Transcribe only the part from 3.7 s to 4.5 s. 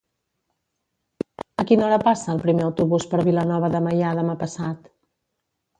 de Meià demà